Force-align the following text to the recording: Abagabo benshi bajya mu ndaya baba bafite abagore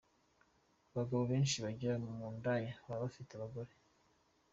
Abagabo 0.91 1.23
benshi 1.31 1.55
bajya 1.63 1.91
mu 2.05 2.13
ndaya 2.37 2.71
baba 2.87 3.03
bafite 3.03 3.31
abagore 3.33 3.71